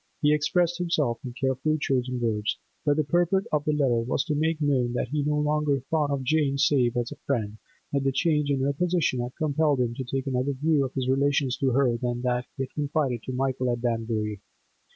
He 0.23 0.33
expressed 0.33 0.79
himself 0.79 1.19
in 1.23 1.33
carefully 1.33 1.77
chosen 1.79 2.19
words, 2.19 2.57
but 2.83 2.97
the 2.97 3.03
purport 3.03 3.45
of 3.51 3.65
the 3.65 3.71
letter 3.71 3.99
was 4.01 4.23
to 4.25 4.33
make 4.33 4.59
known 4.59 4.93
that 4.93 5.09
he 5.09 5.21
no 5.21 5.35
longer 5.39 5.79
thought 5.91 6.09
of 6.09 6.23
Jane 6.23 6.57
save 6.57 6.97
as 6.97 7.11
a 7.11 7.17
friend; 7.17 7.59
that 7.93 8.03
the 8.03 8.11
change 8.11 8.49
in 8.49 8.61
her 8.61 8.73
position 8.73 9.19
had 9.21 9.35
compelled 9.35 9.79
him 9.79 9.93
to 9.93 10.03
take 10.03 10.25
another 10.25 10.53
view 10.53 10.83
of 10.83 10.95
his 10.95 11.07
relations 11.07 11.55
to 11.57 11.69
her 11.73 11.97
than 11.97 12.23
that 12.23 12.47
he 12.57 12.63
had 12.63 12.73
confided 12.73 13.21
to 13.25 13.31
Michael 13.33 13.69
at 13.69 13.81
Danbury. 13.83 14.41